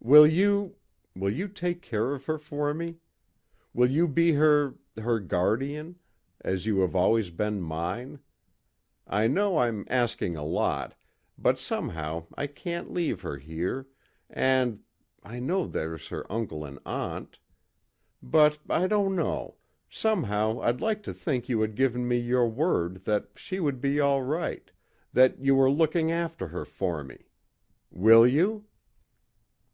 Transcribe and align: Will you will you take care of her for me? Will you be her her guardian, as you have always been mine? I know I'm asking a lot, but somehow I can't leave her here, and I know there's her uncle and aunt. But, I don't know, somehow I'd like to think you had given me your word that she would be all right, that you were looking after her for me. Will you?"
Will 0.00 0.26
you 0.26 0.76
will 1.14 1.28
you 1.30 1.46
take 1.46 1.82
care 1.82 2.14
of 2.14 2.24
her 2.24 2.38
for 2.38 2.72
me? 2.72 3.00
Will 3.74 3.90
you 3.90 4.08
be 4.08 4.32
her 4.32 4.76
her 4.96 5.20
guardian, 5.20 5.96
as 6.40 6.64
you 6.64 6.78
have 6.78 6.96
always 6.96 7.28
been 7.28 7.60
mine? 7.60 8.20
I 9.06 9.26
know 9.26 9.58
I'm 9.58 9.84
asking 9.90 10.36
a 10.36 10.42
lot, 10.42 10.94
but 11.36 11.58
somehow 11.58 12.28
I 12.34 12.46
can't 12.46 12.94
leave 12.94 13.20
her 13.20 13.36
here, 13.36 13.86
and 14.30 14.82
I 15.22 15.38
know 15.38 15.66
there's 15.66 16.08
her 16.08 16.24
uncle 16.32 16.64
and 16.64 16.78
aunt. 16.86 17.38
But, 18.22 18.60
I 18.70 18.86
don't 18.86 19.14
know, 19.14 19.56
somehow 19.90 20.60
I'd 20.62 20.80
like 20.80 21.02
to 21.02 21.12
think 21.12 21.46
you 21.50 21.60
had 21.60 21.74
given 21.74 22.08
me 22.08 22.16
your 22.16 22.48
word 22.48 23.04
that 23.04 23.26
she 23.36 23.60
would 23.60 23.82
be 23.82 24.00
all 24.00 24.22
right, 24.22 24.70
that 25.12 25.40
you 25.44 25.54
were 25.54 25.70
looking 25.70 26.10
after 26.10 26.48
her 26.48 26.64
for 26.64 27.04
me. 27.04 27.26
Will 27.92 28.26
you?" 28.26 28.64